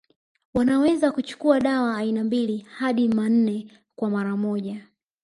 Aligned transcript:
Wanaweza 0.53 1.11
kuchukua 1.11 1.59
dawa 1.59 1.97
aina 1.97 2.23
mbili 2.23 2.57
hadi 2.57 3.07
manne 3.07 3.71
kwa 3.95 4.09
mara 4.09 4.37
moja 4.37 4.87